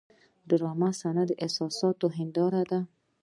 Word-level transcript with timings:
د 0.47 0.49
ډرامې 0.59 0.89
صحنه 0.99 1.23
د 1.27 1.31
احساساتو 1.43 2.05
هنداره 2.17 2.61
ده. 2.71 2.79